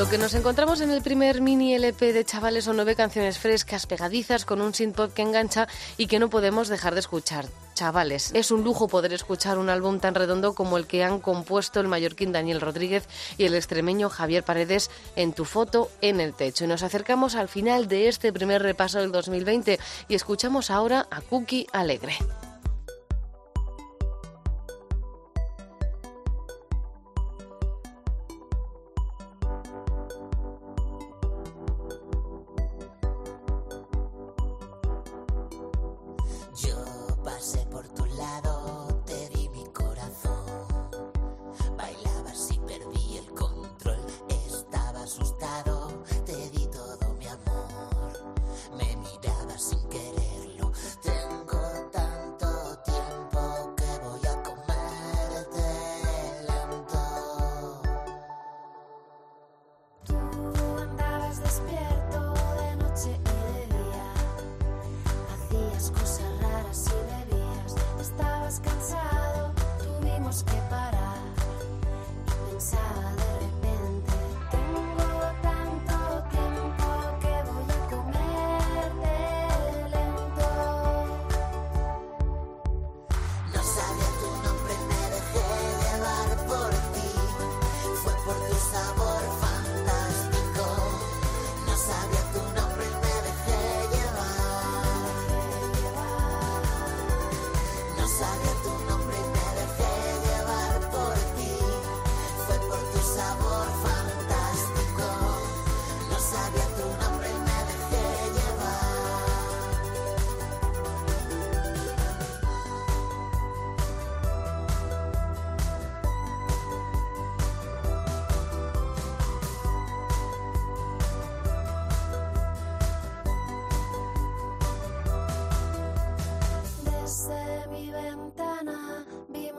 Lo 0.04 0.10
que 0.10 0.18
nos 0.18 0.34
encontramos 0.34 0.82
en 0.82 0.92
el 0.92 1.02
primer 1.02 1.40
mini 1.40 1.76
LP 1.76 2.12
de 2.12 2.26
Chavales 2.26 2.66
son 2.66 2.76
nueve 2.76 2.94
canciones 2.94 3.40
frescas, 3.40 3.88
pegadizas, 3.88 4.44
con 4.44 4.60
un 4.60 4.74
synth-pop 4.74 5.14
que 5.14 5.22
engancha 5.22 5.70
y 5.96 6.08
que 6.08 6.20
no 6.20 6.30
podemos 6.30 6.68
dejar 6.68 6.94
de 6.94 7.00
escuchar. 7.00 7.46
Chavales, 7.74 8.32
es 8.34 8.52
un 8.52 8.66
lujo 8.66 8.90
poder 8.90 9.14
escuchar 9.14 9.58
un 9.58 9.70
álbum 9.70 10.02
tan 10.02 10.14
redondo 10.14 10.56
como 10.56 10.78
el 10.78 10.88
que 10.88 11.06
han 11.06 11.20
compuesto 11.20 11.80
el 11.80 11.88
mallorquín 11.88 12.34
Daniel 12.34 12.60
Rodríguez 12.60 13.08
y 13.38 13.46
el 13.46 13.56
extremeño 13.56 14.10
Javier 14.10 14.44
Paredes 14.44 14.92
en 15.16 15.32
tu 15.32 15.46
foto 15.46 15.90
en 16.02 16.20
el 16.20 16.34
techo. 16.34 16.66
Y 16.66 16.68
nos 16.68 16.84
acercamos 16.84 17.36
al 17.36 17.48
final 17.48 17.88
de 17.88 18.10
este 18.10 18.34
primer 18.34 18.62
repaso 18.62 19.00
del 19.00 19.14
2020 19.14 19.80
y 20.10 20.16
escuchamos 20.16 20.70
ahora 20.70 21.08
a 21.12 21.22
Cookie 21.22 21.68
Alegre. 21.72 22.18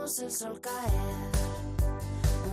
vemos 0.04 0.18
el 0.18 0.30
sol 0.30 0.60
caer. 0.60 0.92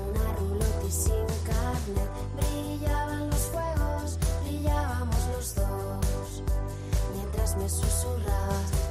Una 0.10 0.34
ruleta 0.38 0.86
y 0.88 0.92
sin 0.92 1.26
carne, 1.44 2.08
brillaban 2.38 3.30
los 3.30 3.40
fuegos, 3.40 4.18
brillábamos 4.44 5.28
los 5.36 5.56
dos. 5.56 6.44
Mientras 7.14 7.58
me 7.58 7.68
susurrabas. 7.68 8.91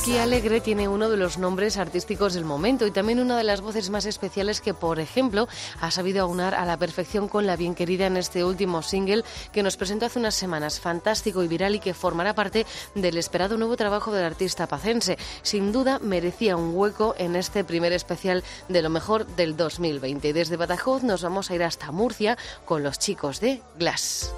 Vicky 0.00 0.16
Alegre 0.16 0.62
tiene 0.62 0.88
uno 0.88 1.10
de 1.10 1.18
los 1.18 1.36
nombres 1.36 1.76
artísticos 1.76 2.32
del 2.32 2.46
momento 2.46 2.86
y 2.86 2.90
también 2.90 3.20
una 3.20 3.36
de 3.36 3.44
las 3.44 3.60
voces 3.60 3.90
más 3.90 4.06
especiales 4.06 4.62
que, 4.62 4.72
por 4.72 4.98
ejemplo, 4.98 5.46
ha 5.78 5.90
sabido 5.90 6.22
aunar 6.22 6.54
a 6.54 6.64
la 6.64 6.78
perfección 6.78 7.28
con 7.28 7.46
la 7.46 7.54
bien 7.54 7.74
querida 7.74 8.06
en 8.06 8.16
este 8.16 8.42
último 8.42 8.80
single 8.80 9.24
que 9.52 9.62
nos 9.62 9.76
presentó 9.76 10.06
hace 10.06 10.18
unas 10.18 10.34
semanas, 10.34 10.80
fantástico 10.80 11.42
y 11.42 11.48
viral 11.48 11.74
y 11.74 11.80
que 11.80 11.92
formará 11.92 12.34
parte 12.34 12.64
del 12.94 13.18
esperado 13.18 13.58
nuevo 13.58 13.76
trabajo 13.76 14.10
del 14.10 14.24
artista 14.24 14.66
pacense. 14.66 15.18
Sin 15.42 15.70
duda, 15.70 15.98
merecía 15.98 16.56
un 16.56 16.74
hueco 16.74 17.14
en 17.18 17.36
este 17.36 17.62
primer 17.62 17.92
especial 17.92 18.42
de 18.70 18.80
lo 18.80 18.88
mejor 18.88 19.26
del 19.26 19.54
2020. 19.54 20.32
Desde 20.32 20.56
Badajoz 20.56 21.02
nos 21.02 21.22
vamos 21.22 21.50
a 21.50 21.54
ir 21.56 21.62
hasta 21.62 21.92
Murcia 21.92 22.38
con 22.64 22.82
los 22.82 22.98
chicos 22.98 23.38
de 23.40 23.60
Glass. 23.78 24.32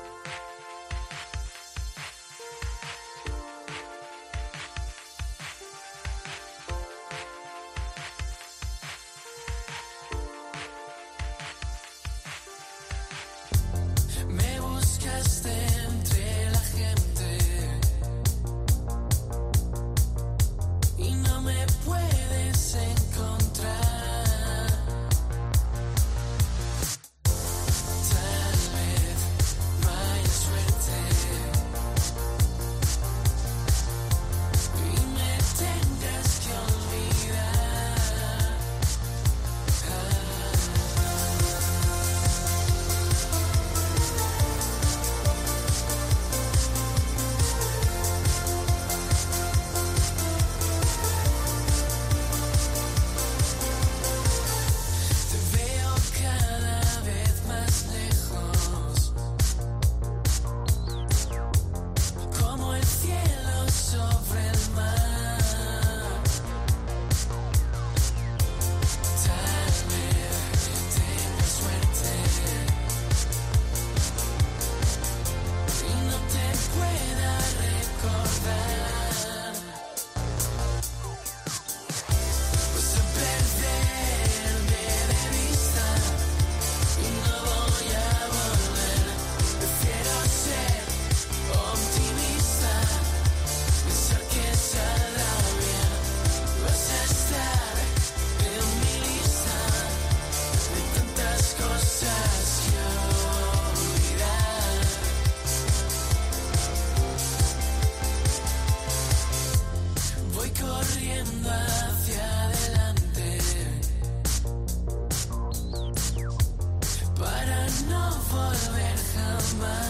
my 119.59 119.82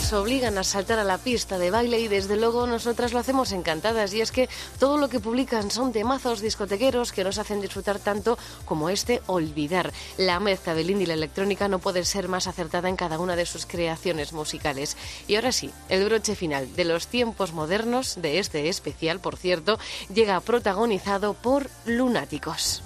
nos 0.00 0.14
obligan 0.14 0.56
a 0.56 0.64
saltar 0.64 0.98
a 0.98 1.04
la 1.04 1.18
pista 1.18 1.58
de 1.58 1.70
baile 1.70 2.00
y 2.00 2.08
desde 2.08 2.38
luego 2.38 2.66
nosotras 2.66 3.12
lo 3.12 3.18
hacemos 3.18 3.52
encantadas 3.52 4.14
y 4.14 4.22
es 4.22 4.32
que 4.32 4.48
todo 4.78 4.96
lo 4.96 5.10
que 5.10 5.20
publican 5.20 5.70
son 5.70 5.92
temazos 5.92 6.40
discotequeros 6.40 7.12
que 7.12 7.22
nos 7.22 7.36
hacen 7.36 7.60
disfrutar 7.60 7.98
tanto 7.98 8.38
como 8.64 8.88
este 8.88 9.20
Olvidar. 9.26 9.92
La 10.16 10.40
mezcla 10.40 10.74
del 10.74 10.88
indie 10.88 11.04
y 11.04 11.06
la 11.06 11.14
electrónica 11.14 11.68
no 11.68 11.80
puede 11.80 12.06
ser 12.06 12.28
más 12.28 12.46
acertada 12.46 12.88
en 12.88 12.96
cada 12.96 13.18
una 13.18 13.36
de 13.36 13.44
sus 13.44 13.66
creaciones 13.66 14.32
musicales. 14.32 14.96
Y 15.28 15.34
ahora 15.34 15.52
sí, 15.52 15.70
el 15.90 16.06
broche 16.06 16.34
final 16.34 16.74
de 16.74 16.84
los 16.86 17.06
tiempos 17.06 17.52
modernos 17.52 18.22
de 18.22 18.38
este 18.38 18.70
especial, 18.70 19.20
por 19.20 19.36
cierto, 19.36 19.78
llega 20.12 20.40
protagonizado 20.40 21.34
por 21.34 21.68
Lunáticos. 21.84 22.82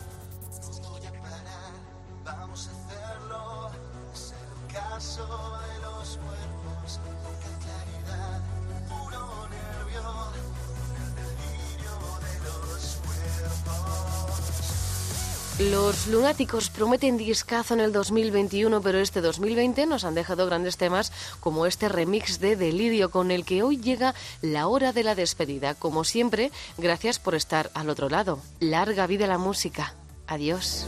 Los 15.61 16.09
lunáticos 16.09 16.69
prometen 16.69 17.17
discazo 17.17 17.75
en 17.75 17.81
el 17.81 17.93
2021, 17.93 18.81
pero 18.83 18.99
este 18.99 19.21
2020 19.21 19.87
nos 19.87 20.03
han 20.03 20.17
dejado 20.17 20.47
grandes 20.47 20.77
temas 20.77 21.13
como 21.39 21.67
este 21.67 21.89
remix 21.89 22.41
de 22.41 22.57
Delirio 22.57 23.13
con 23.13 23.31
el 23.31 23.45
que 23.45 23.63
hoy 23.63 23.77
llega 23.77 24.17
la 24.43 24.67
hora 24.67 24.93
de 24.93 25.05
la 25.05 25.15
despedida. 25.15 25.77
Como 25.77 26.03
siempre, 26.03 26.51
gracias 26.77 27.21
por 27.21 27.37
estar 27.37 27.71
al 27.75 27.89
otro 27.89 28.09
lado. 28.09 28.41
Larga 28.59 29.07
vida 29.07 29.29
la 29.29 29.39
música. 29.39 29.95
Adiós. 30.27 30.87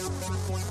No 0.00 0.70